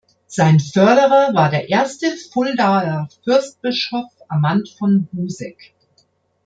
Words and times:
Sein 0.25 0.59
Förderer 0.59 1.35
war 1.35 1.51
der 1.51 1.69
erste 1.69 2.07
Fuldaer 2.33 3.07
Fürstbischof 3.23 4.09
Amand 4.29 4.67
von 4.67 5.07
Buseck. 5.11 5.75